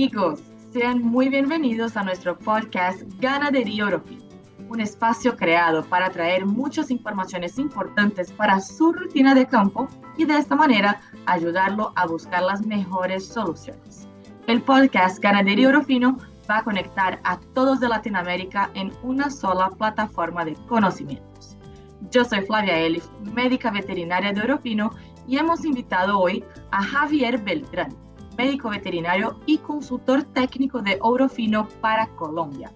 [0.00, 0.40] amigos,
[0.72, 4.16] sean muy bienvenidos a nuestro podcast Ganadería Europea,
[4.70, 10.38] un espacio creado para traer muchas informaciones importantes para su rutina de campo y de
[10.38, 14.08] esta manera ayudarlo a buscar las mejores soluciones.
[14.46, 16.16] El podcast Ganadería Orofino
[16.48, 21.58] va a conectar a todos de Latinoamérica en una sola plataforma de conocimientos.
[22.10, 23.04] Yo soy Flavia Elif,
[23.34, 24.92] médica veterinaria de Orofino,
[25.28, 27.94] y hemos invitado hoy a Javier Beltrán,
[28.40, 32.72] médico veterinario y consultor técnico de Orofino para Colombia.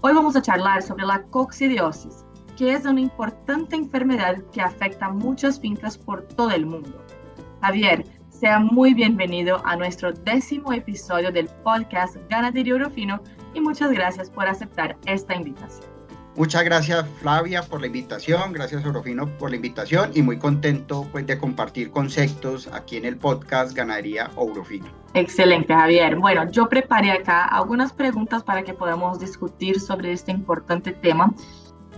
[0.00, 2.24] Hoy vamos a charlar sobre la coccidiosis,
[2.56, 7.00] que es una importante enfermedad que afecta a muchas fincas por todo el mundo.
[7.62, 13.20] Javier, sea muy bienvenido a nuestro décimo episodio del podcast Ganadería Orofino
[13.54, 15.95] y muchas gracias por aceptar esta invitación.
[16.36, 21.26] Muchas gracias Flavia por la invitación, gracias Orofino por la invitación y muy contento pues
[21.26, 24.86] de compartir conceptos aquí en el podcast Ganadería Orofino.
[25.14, 26.16] Excelente Javier.
[26.16, 31.32] Bueno, yo preparé acá algunas preguntas para que podamos discutir sobre este importante tema.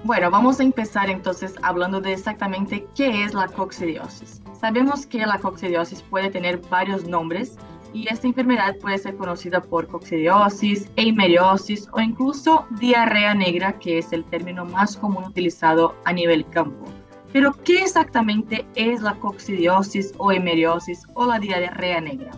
[0.05, 4.41] Bueno, vamos a empezar entonces hablando de exactamente qué es la coccidiosis.
[4.61, 7.57] Sabemos que la coccidiosis puede tener varios nombres,
[7.93, 14.13] y esta enfermedad puede ser conocida por coccidiosis, eimeriosis o incluso diarrea negra, que es
[14.13, 16.87] el término más común utilizado a nivel campo.
[17.33, 22.33] Pero, ¿qué exactamente es la coccidiosis o eimeriosis o la diarrea negra?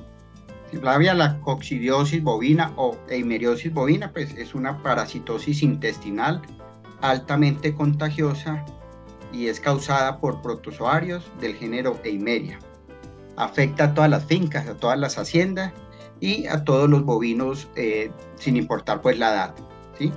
[0.81, 6.43] Flavia, la coccidiosis bovina o eimeriosis bovina pues, es una parasitosis intestinal
[7.01, 8.65] altamente contagiosa
[9.33, 12.59] y es causada por protozoarios del género Eimeria
[13.45, 15.73] afecta a todas las fincas, a todas las haciendas
[16.21, 19.55] y a todos los bovinos eh, sin importar pues la edad.
[19.99, 20.13] ¿sí?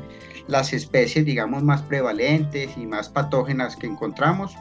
[0.48, 4.56] Las especies digamos más prevalentes y más patógenas que encontramos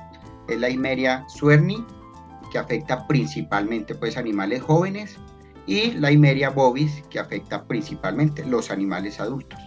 [0.49, 1.85] es la Imeria suerni
[2.53, 5.19] que afecta principalmente pues animales jóvenes
[5.67, 9.59] y la Imeria bovis que afecta principalmente los animales adultos.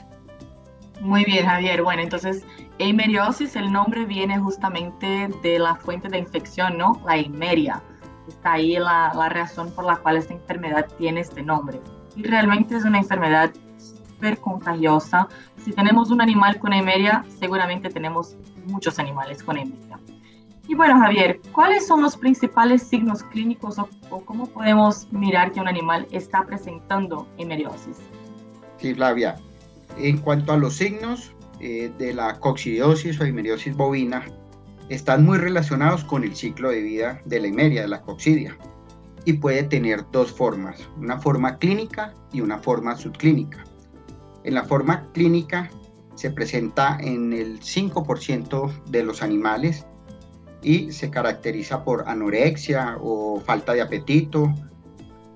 [1.02, 1.84] Muy bien, Javier.
[1.84, 2.44] Bueno, entonces,
[2.80, 7.02] Eimeriosis, el nombre viene justamente de la fuente de infección, ¿no?
[7.06, 7.84] La Imeria
[8.28, 11.80] está ahí la, la, razón por la cual esta enfermedad tiene este nombre.
[12.16, 15.28] Y realmente es una enfermedad súper contagiosa.
[15.64, 20.00] Si tenemos un animal con emeria, seguramente tenemos muchos animales con emeria.
[20.68, 23.88] Y bueno, Javier, ¿cuáles son los principales signos clínicos o,
[24.26, 27.98] cómo podemos mirar que un animal está presentando emeriosis?
[28.78, 29.36] Sí, Flavia.
[29.98, 34.26] En cuanto a los signos eh, de la coccidiosis o emeriosis bovina,
[34.90, 38.58] están muy relacionados con el ciclo de vida de la himeria, de la coccidia,
[39.26, 43.64] y puede tener dos formas, una forma clínica y una forma subclínica.
[44.44, 45.70] En la forma clínica
[46.14, 49.86] se presenta en el 5% de los animales
[50.62, 54.54] y se caracteriza por anorexia o falta de apetito,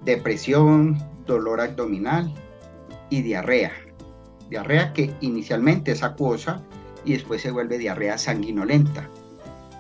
[0.03, 2.33] depresión, dolor abdominal
[3.09, 3.71] y diarrea.
[4.49, 6.63] Diarrea que inicialmente es acuosa
[7.05, 9.09] y después se vuelve diarrea sanguinolenta.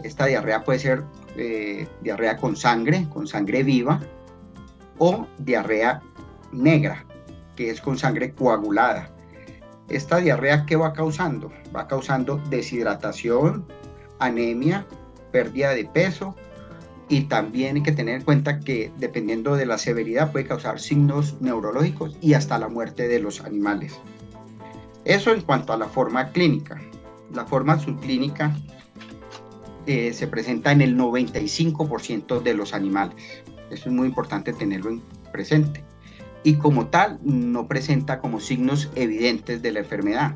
[0.03, 1.03] Esta diarrea puede ser
[1.35, 3.99] eh, diarrea con sangre, con sangre viva,
[4.97, 6.01] o diarrea
[6.51, 7.05] negra,
[7.55, 9.09] que es con sangre coagulada.
[9.87, 11.51] Esta diarrea, ¿qué va causando?
[11.75, 13.65] Va causando deshidratación,
[14.19, 14.85] anemia,
[15.31, 16.35] pérdida de peso
[17.07, 21.41] y también hay que tener en cuenta que dependiendo de la severidad puede causar signos
[21.41, 23.99] neurológicos y hasta la muerte de los animales.
[25.05, 26.79] Eso en cuanto a la forma clínica.
[27.33, 28.55] La forma subclínica
[29.85, 33.15] eh, se presenta en el 95% de los animales.
[33.69, 35.01] Eso es muy importante tenerlo en
[35.31, 35.83] presente.
[36.43, 40.35] Y como tal, no presenta como signos evidentes de la enfermedad.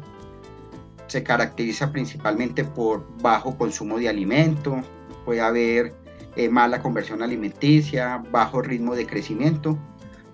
[1.08, 4.82] Se caracteriza principalmente por bajo consumo de alimento,
[5.26, 5.94] puede haber
[6.36, 9.78] eh, mala conversión alimenticia, bajo ritmo de crecimiento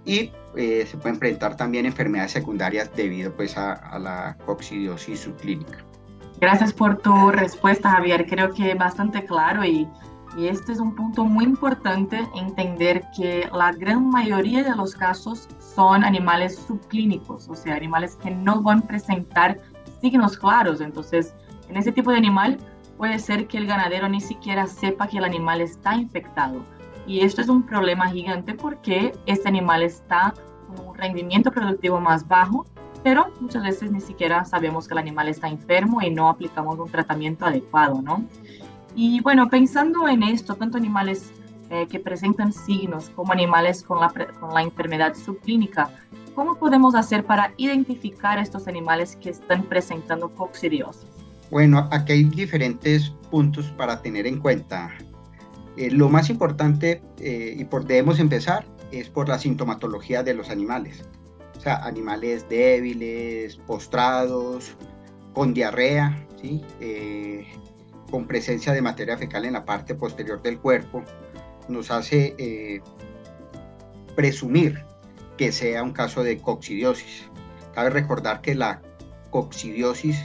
[0.06, 5.89] y eh, se pueden presentar también enfermedades secundarias debido pues, a, a la coccidiosis subclínica.
[6.42, 8.26] Gracias por tu respuesta, Javier.
[8.26, 9.88] Creo que es bastante claro y,
[10.38, 16.04] este es un punto muy importante, entender que la gran mayoría de los casos son
[16.04, 19.60] animales subclínicos, o sea, animales que no van a presentar
[20.00, 20.80] signos claros.
[20.80, 21.34] Entonces,
[21.68, 22.58] en ese tipo de animal
[22.98, 26.62] puede ser que el ganadero ni siquiera sepa que el animal está infectado.
[27.06, 30.34] Y esto es un problema gigante porque este animal está
[30.68, 32.66] con un rendimiento productivo más bajo
[33.04, 36.90] pero muchas veces ni siquiera sabemos que el animal está enfermo y no aplicamos un
[36.90, 38.26] tratamiento adecuado, ¿no?
[38.96, 41.32] Y bueno, pensando en esto, tanto animales
[41.70, 44.10] eh, que presentan signos como animales con la,
[44.40, 45.90] con la enfermedad subclínica,
[46.36, 51.06] ¿cómo podemos hacer para identificar estos animales que están presentando coccidiosis?
[51.52, 54.92] Bueno, aquí hay diferentes puntos para tener en cuenta.
[55.78, 60.50] Eh, lo más importante eh, y por debemos empezar es por la sintomatología de los
[60.50, 61.06] animales.
[61.60, 64.78] O sea, animales débiles, postrados,
[65.34, 66.26] con diarrea.
[66.80, 67.46] Eh,
[68.10, 71.04] con presencia de materia fecal en la parte posterior del cuerpo,
[71.68, 72.82] nos hace eh,
[74.16, 74.86] presumir
[75.38, 77.26] que sea un caso de coccidiosis.
[77.76, 78.82] Cabe recordar que la
[79.30, 80.18] coccidiosis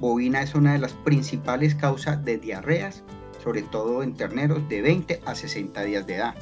[0.00, 3.02] bovina es una de las principales causas de diarreas,
[3.42, 6.34] sobre todo en terneros de 20 a 60 días de edad.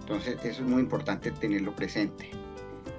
[0.00, 2.30] Entonces, eso es muy importante tenerlo presente.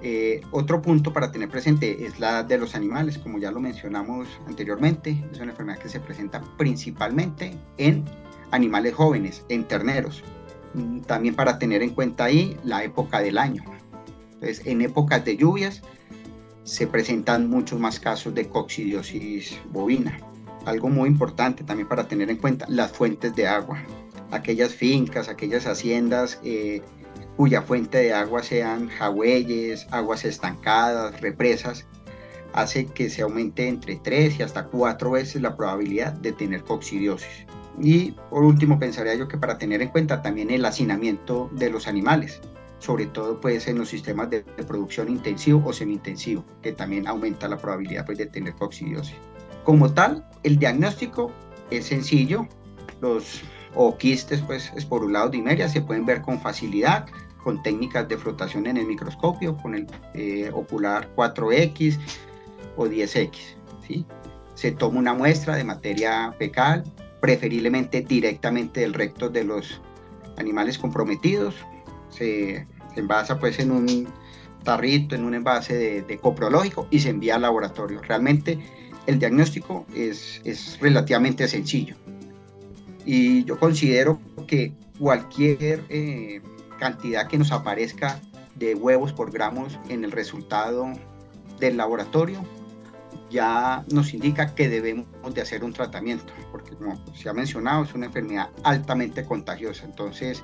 [0.00, 4.28] Eh, otro punto para tener presente es la de los animales, como ya lo mencionamos
[4.46, 8.04] anteriormente, es una enfermedad que se presenta principalmente en
[8.52, 10.22] animales jóvenes, en terneros.
[10.74, 13.64] Mm, también para tener en cuenta ahí la época del año.
[14.34, 15.82] Entonces, en épocas de lluvias
[16.62, 20.18] se presentan muchos más casos de coccidiosis bovina.
[20.64, 23.82] Algo muy importante también para tener en cuenta, las fuentes de agua.
[24.30, 26.82] Aquellas fincas, aquellas haciendas eh,
[27.38, 31.86] cuya fuente de agua sean jagüeyes, aguas estancadas, represas,
[32.52, 37.46] hace que se aumente entre 3 y hasta 4 veces la probabilidad de tener coccidiosis.
[37.80, 41.86] Y por último, pensaría yo que para tener en cuenta también el hacinamiento de los
[41.86, 42.40] animales,
[42.80, 47.56] sobre todo pues en los sistemas de, producción intensivo o semi-intensivo, que también aumenta la
[47.56, 49.14] probabilidad pues, de tener coccidiosis.
[49.62, 51.30] Como tal, el diagnóstico
[51.70, 52.48] es sencillo,
[53.00, 53.44] los
[53.76, 57.06] o quistes pues esporulados de Imeria se pueden ver con facilidad,
[57.48, 61.98] con técnicas de flotación en el microscopio, con el eh, ocular 4X
[62.76, 63.32] o 10X.
[63.86, 64.04] ¿sí?
[64.54, 66.84] Se toma una muestra de materia fecal,
[67.22, 69.80] preferiblemente directamente del recto de los
[70.36, 71.54] animales comprometidos.
[72.10, 72.66] Se,
[72.96, 74.08] envasa pues en un
[74.62, 78.02] tarrito, en un envase de, de, coprológico y se envía al laboratorio.
[78.02, 78.58] Realmente
[79.06, 81.96] el diagnóstico es, es relativamente sencillo.
[83.06, 86.42] Y yo considero que cualquier eh,
[86.78, 88.20] cantidad que nos aparezca
[88.54, 90.86] de huevos por gramos en el resultado
[91.60, 92.44] del laboratorio
[93.30, 97.94] ya nos indica que debemos de hacer un tratamiento, porque como se ha mencionado, es
[97.94, 99.84] una enfermedad altamente contagiosa.
[99.84, 100.42] Entonces,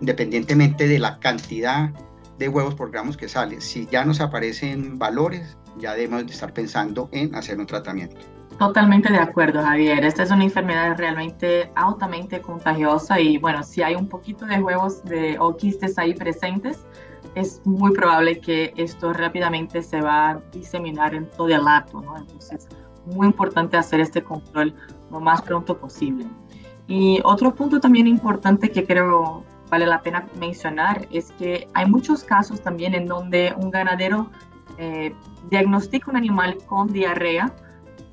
[0.00, 1.90] independientemente de la cantidad
[2.38, 6.52] de huevos por gramos que sale, si ya nos aparecen valores, ya debemos de estar
[6.52, 8.20] pensando en hacer un tratamiento.
[8.62, 10.04] Totalmente de acuerdo, Javier.
[10.04, 15.02] Esta es una enfermedad realmente altamente contagiosa y bueno, si hay un poquito de huevos
[15.02, 16.86] de, o quistes ahí presentes,
[17.34, 22.16] es muy probable que esto rápidamente se va a diseminar en todo el acto, ¿no?
[22.16, 22.68] Entonces,
[23.04, 24.72] muy importante hacer este control
[25.10, 26.24] lo más pronto posible.
[26.86, 32.22] Y otro punto también importante que creo vale la pena mencionar es que hay muchos
[32.22, 34.30] casos también en donde un ganadero
[34.78, 35.12] eh,
[35.50, 37.52] diagnostica un animal con diarrea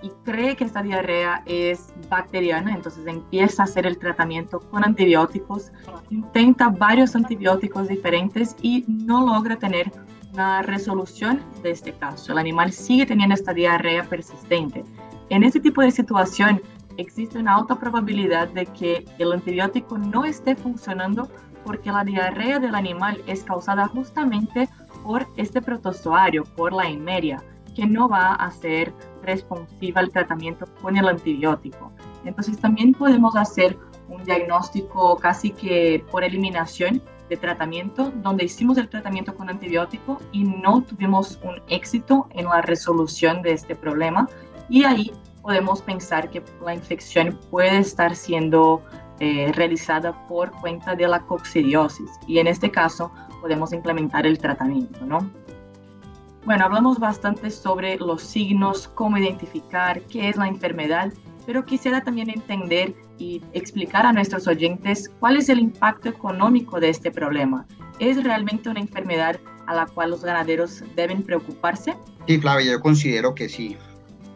[0.02, 5.72] y cree que esta diarrea es bacteriana, entonces empieza a hacer el tratamiento con antibióticos,
[6.10, 9.92] intenta varios antibióticos diferentes y no logra tener
[10.34, 12.32] una resolución de este caso.
[12.32, 14.84] El animal sigue teniendo esta diarrea persistente.
[15.30, 16.62] En este tipo de situación
[16.98, 21.30] existe una alta probabilidad de que el antibiótico no esté funcionando
[21.66, 24.70] porque la diarrea del animal es causada justamente
[25.04, 27.44] por este protozoario, por la emeria,
[27.76, 28.94] que no va a ser
[29.24, 31.92] responsiva al tratamiento con el antibiótico.
[32.26, 38.90] Entonces también podemos hacer un diagnóstico casi que por eliminación de tratamiento, donde hicimos el
[38.90, 44.28] tratamiento con antibiótico y no tuvimos un éxito en la resolución de este problema.
[44.68, 45.12] Y ahí
[45.42, 48.84] podemos pensar que la infección puede estar siendo
[49.20, 52.10] eh, realizada por cuenta de la coccidiosis.
[52.28, 53.12] Y en este caso
[53.42, 55.20] podemos implementar el tratamiento, ¿no?
[56.46, 61.12] Bueno, hablamos bastante sobre los signos, cómo identificar qué es la enfermedad,
[61.46, 66.90] pero quisiera también entender y explicar a nuestros oyentes cuál es el impacto económico de
[66.90, 67.68] este problema.
[68.00, 71.96] ¿Es realmente una enfermedad a la cual los ganaderos deben preocuparse?
[72.26, 73.76] Sí, Flavia, yo considero que sí,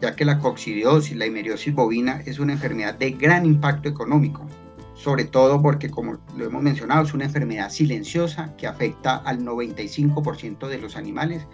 [0.02, 4.46] ya que la coccidiosis, la himeriosis bovina, es una enfermedad de gran impacto económico,
[4.94, 10.68] sobre todo porque, como lo hemos mencionado, es una enfermedad silenciosa que afecta al 95%
[10.68, 11.46] de los animales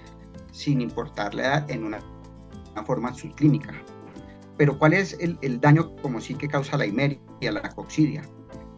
[0.61, 2.01] sin importar la edad en una,
[2.87, 3.75] forma subclínica.
[4.57, 8.23] Pero ¿cuál es el, el, daño como sí que causa la himeria, la coccidia?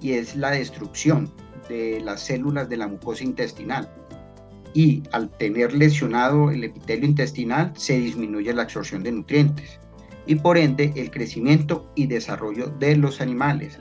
[0.00, 1.32] Y es la destrucción
[1.68, 3.88] de las células de la mucosa intestinal.
[4.74, 9.78] Y al tener lesionado el epitelio intestinal se disminuye la absorción de nutrientes
[10.26, 13.78] y por ende el crecimiento y desarrollo de los animales.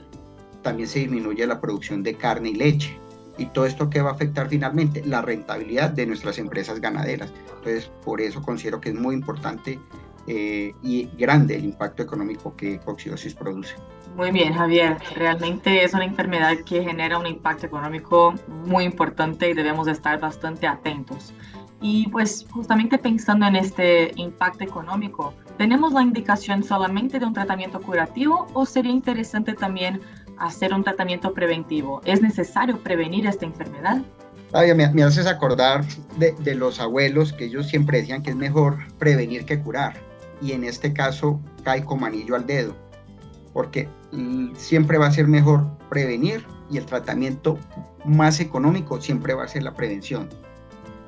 [0.62, 3.01] También se disminuye la producción de carne y leche
[3.38, 7.32] y todo esto que va a afectar finalmente la rentabilidad de nuestras empresas ganaderas.
[7.56, 9.78] Entonces, por eso considero que es muy importante
[10.26, 13.74] eh, y grande el impacto económico que coccidiosis produce.
[14.16, 14.98] Muy bien, Javier.
[15.16, 18.34] Realmente es una enfermedad que genera un impacto económico
[18.66, 21.32] muy importante y debemos estar bastante atentos.
[21.80, 27.80] Y pues justamente pensando en este impacto económico, ¿tenemos la indicación solamente de un tratamiento
[27.80, 30.00] curativo o sería interesante también
[30.38, 32.00] hacer un tratamiento preventivo?
[32.04, 34.02] ¿Es necesario prevenir esta enfermedad?
[34.52, 35.84] me, haces acordar
[36.18, 39.94] de, de los abuelos que ellos siempre decían que es mejor prevenir que curar.
[40.42, 42.76] Y en este caso cae como anillo al dedo,
[43.52, 43.88] porque
[44.56, 47.58] siempre va a ser mejor prevenir y el tratamiento
[48.04, 50.28] más económico siempre va a ser la prevención.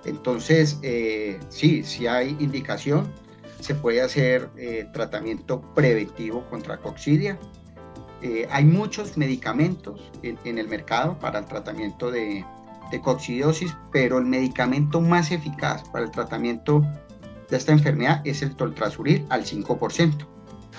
[0.04, 3.10] Entonces, eh, sí, si hay indicación,
[3.60, 7.38] se puede hacer eh, tratamiento preventivo contra coccidia.
[8.24, 12.42] Eh, hay muchos medicamentos en, el mercado para el tratamiento de,
[12.90, 16.80] de coccidiosis, pero el medicamento más eficaz para el tratamiento
[17.50, 20.26] de esta enfermedad es el toltrasuril al 5%,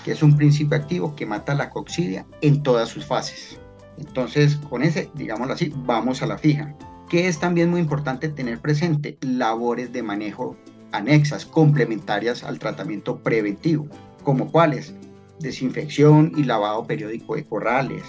[0.04, 3.60] que es un principio activo que mata la coccidia en todas sus fases.
[4.00, 6.76] Entonces, con ese, digámoslo así, vamos a la fija
[7.10, 10.58] que es también muy importante tener presente labores de manejo
[10.92, 13.88] anexas, complementarias al tratamiento preventivo,
[14.24, 14.96] como cuáles
[15.40, 18.04] desinfección y lavado periódico de corrales,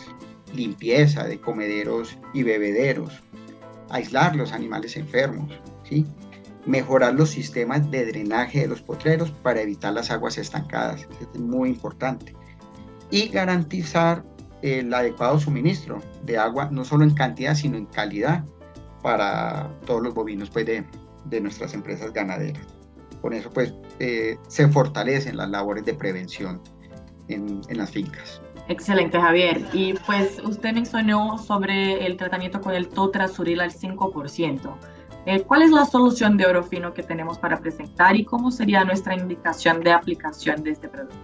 [0.55, 3.13] limpieza de comederos y bebederos,
[3.91, 5.53] aislar los animales enfermos,
[5.85, 6.07] ¿sí?
[6.67, 11.69] mejorar los sistemas de drenaje de los potreros para evitar las aguas estancadas, es muy
[11.69, 12.35] importante,
[13.11, 14.25] y garantizar
[14.63, 18.45] el adecuado suministro de agua, no solo en cantidad, sino en calidad,
[19.03, 20.85] para todos los bovinos pues, de,
[21.27, 22.67] de nuestras empresas ganaderas.
[23.23, 26.61] Con eso pues eh, se fortalecen las labores de prevención
[27.29, 28.41] en, en, las fincas.
[28.69, 29.65] Excelente, Javier.
[29.73, 34.75] Y pues usted mencionó sobre el tratamiento con el totrasuril al 5%.
[35.27, 39.15] Eh, ¿Cuál es la solución de orofino que tenemos para presentar y cómo sería nuestra
[39.15, 41.17] indicación de aplicación de este producto?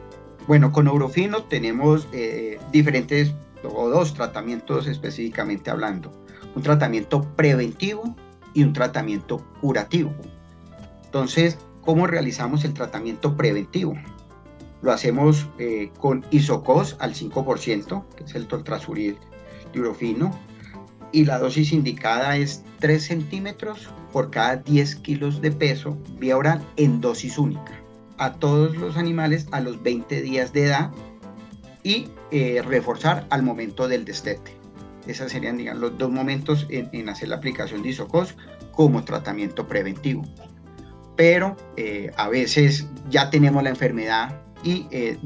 [0.49, 3.33] Bueno, con orofino tenemos eh, diferentes
[3.63, 6.11] o dos tratamientos específicamente hablando
[6.55, 8.15] un tratamiento preventivo
[8.55, 10.13] y un tratamiento curativo.
[11.05, 13.95] Entonces, ¿cómo realizamos el tratamiento preventivo?
[14.83, 19.17] Lo hacemos eh, con isocos al 5%, que es el toltrasuril
[19.73, 20.37] diurofino,
[21.13, 26.63] y la dosis indicada es 3 centímetros por cada 10 kilos de peso vía oral
[26.77, 27.83] en dosis única
[28.19, 30.91] a todos los animales a los 20 días de edad
[31.83, 34.57] y eh, reforzar al momento del destete.
[35.09, 38.37] Esos serían digamos, los dos momentos en, hacer la aplicación de isocos
[38.71, 40.23] como tratamiento preventivo.
[41.17, 45.19] Pero eh, a veces ya tenemos la enfermedad y eh,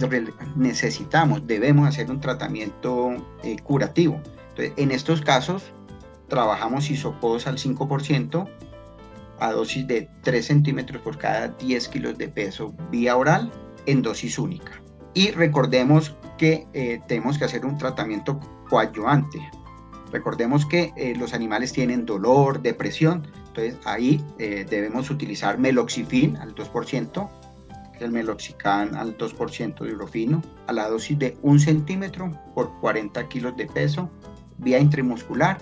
[0.57, 3.11] necesitamos, debemos hacer un tratamiento
[3.43, 4.21] eh, curativo.
[4.51, 5.65] Entonces, en estos casos,
[6.29, 8.49] trabajamos isocos al 5%
[9.39, 13.53] a dosis de 3 centímetros por cada 10 kilos de peso vía oral
[13.85, 14.73] en dosis única.
[15.13, 16.67] Y recordemos que
[17.07, 18.39] tenemos que hacer un tratamiento
[18.69, 19.41] coadyuvante.
[20.13, 26.55] Recordemos que eh, los animales tienen dolor, depresión, entonces ahí eh, debemos utilizar meloxifin al
[26.55, 27.29] 2%,
[27.97, 32.73] que es el meloxican al 2% de urofino, a la dosis de 1 centímetro por
[32.81, 34.11] 40 kilos de peso,
[34.59, 35.59] vía intramuscular,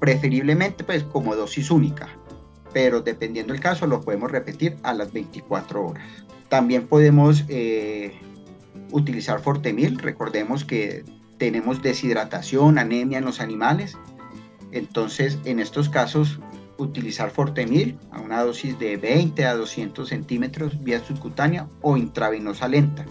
[0.00, 2.08] preferiblemente pues como dosis única,
[2.72, 6.04] pero dependiendo del caso lo podemos repetir a las 24 horas.
[6.48, 8.18] También podemos eh,
[8.90, 11.04] utilizar Fortemil, recordemos que
[11.38, 13.96] tenemos deshidratación, anemia en los animales.
[14.72, 16.38] Entonces, en estos casos,
[16.82, 23.04] utilizar Fortemil a una dosis de 20 a 200 centímetros vía subcutánea o intravenosa lenta,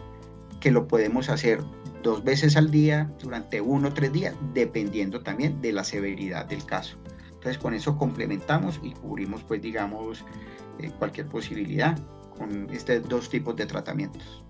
[0.59, 1.61] que lo podemos hacer
[2.03, 6.65] dos veces al día durante uno o tres días, dependiendo también de la severidad del
[6.65, 6.97] caso.
[7.27, 10.25] Entonces, con eso complementamos y cubrimos, pues, digamos,
[10.79, 11.97] eh, cualquier posibilidad
[12.38, 14.43] con estos dos tipos de tratamientos.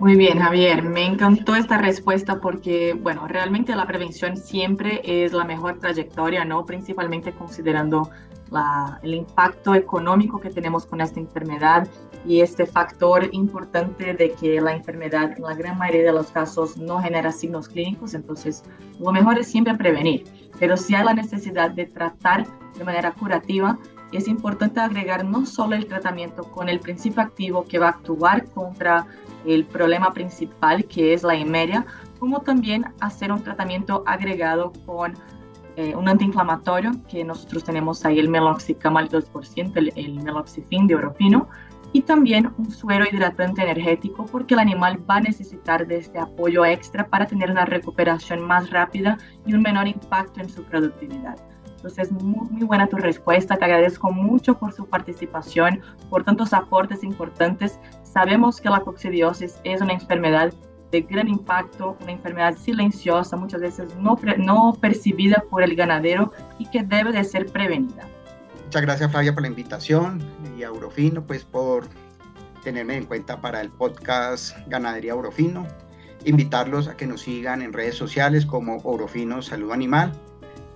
[0.00, 5.44] Muy bien, Javier, me encantó esta respuesta porque, bueno, realmente la prevención siempre es la
[5.44, 6.64] mejor trayectoria, ¿no?
[6.64, 8.08] Principalmente considerando
[8.50, 11.86] la, el impacto económico que tenemos con esta enfermedad
[12.24, 16.78] y este factor importante de que la enfermedad en la gran mayoría de los casos
[16.78, 18.64] no genera signos clínicos, entonces
[18.98, 20.24] lo mejor es siempre prevenir,
[20.58, 23.78] pero si hay la necesidad de tratar de manera curativa,
[24.12, 28.46] es importante agregar no solo el tratamiento con el principio activo que va a actuar
[28.50, 29.06] contra
[29.46, 31.86] el problema principal que es la emeria,
[32.18, 35.14] como también hacer un tratamiento agregado con
[35.76, 40.96] eh, un antiinflamatorio, que nosotros tenemos ahí el meloxicam al 2%, el, el meloxifin de
[40.96, 41.48] oropino,
[41.92, 46.64] y también un suero hidratante energético, porque el animal va a necesitar de este apoyo
[46.64, 51.36] extra para tener una recuperación más rápida y un menor impacto en su productividad.
[51.80, 53.56] Entonces, muy, muy buena tu respuesta.
[53.56, 57.80] Te agradezco mucho por su participación, por tantos aportes importantes.
[58.02, 60.52] Sabemos que la coccidiosis es una enfermedad
[60.92, 66.66] de gran impacto, una enfermedad silenciosa, muchas veces no, no percibida por el ganadero y
[66.66, 68.06] que debe de ser prevenida.
[68.64, 70.22] Muchas gracias Flavia por la invitación
[70.58, 71.84] y a Eurofino pues por
[72.62, 75.66] tenerme en cuenta para el podcast Ganadería Eurofino.
[76.26, 80.12] Invitarlos a que nos sigan en redes sociales como Eurofino Salud Animal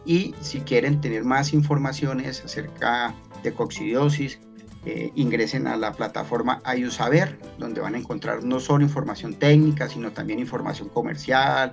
[0.05, 4.39] y si quieren tener más informaciones acerca de coccidiosis,
[4.87, 10.13] eh, ingresen a la plataforma Ayusaber, donde van a encontrar no solo información técnica, sino
[10.13, 11.73] también información comercial,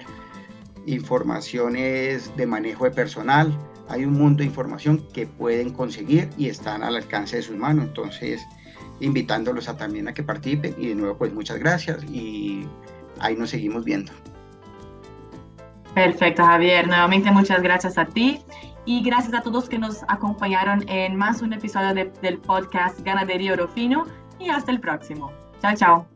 [0.85, 3.57] informaciones de manejo de personal.
[3.89, 7.85] Hay un mundo de información que pueden conseguir y están al alcance de sus manos.
[7.85, 8.41] Entonces,
[9.01, 12.65] invitándolos también a que participen y de nuevo pues muchas gracias y
[13.19, 14.13] ahí nos seguimos viendo.
[15.93, 16.87] Perfecto, Javier.
[16.87, 18.41] Nuevamente muchas gracias a ti
[18.85, 24.05] y gracias a todos que nos acompañaron en más un episodio del podcast Ganadería Orofino
[24.39, 25.31] y hasta el próximo.
[25.61, 26.07] Chao, chao.